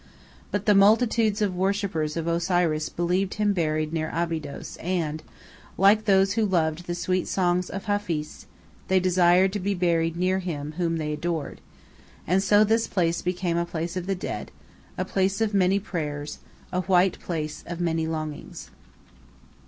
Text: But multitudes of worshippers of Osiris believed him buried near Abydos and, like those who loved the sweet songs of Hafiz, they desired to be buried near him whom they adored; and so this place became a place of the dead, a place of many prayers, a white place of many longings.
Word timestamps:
But 0.49 0.67
multitudes 0.75 1.43
of 1.43 1.55
worshippers 1.55 2.17
of 2.17 2.25
Osiris 2.25 2.89
believed 2.89 3.35
him 3.35 3.53
buried 3.53 3.93
near 3.93 4.09
Abydos 4.11 4.75
and, 4.77 5.21
like 5.77 6.05
those 6.05 6.33
who 6.33 6.43
loved 6.43 6.87
the 6.87 6.95
sweet 6.95 7.27
songs 7.27 7.69
of 7.69 7.85
Hafiz, 7.85 8.47
they 8.87 8.99
desired 8.99 9.53
to 9.53 9.59
be 9.59 9.75
buried 9.75 10.17
near 10.17 10.39
him 10.39 10.71
whom 10.77 10.97
they 10.97 11.13
adored; 11.13 11.61
and 12.25 12.41
so 12.41 12.63
this 12.63 12.87
place 12.87 13.21
became 13.21 13.57
a 13.57 13.63
place 13.63 13.95
of 13.95 14.07
the 14.07 14.15
dead, 14.15 14.49
a 14.97 15.05
place 15.05 15.39
of 15.39 15.53
many 15.53 15.77
prayers, 15.79 16.39
a 16.73 16.81
white 16.81 17.19
place 17.19 17.63
of 17.67 17.79
many 17.79 18.07
longings. 18.07 18.71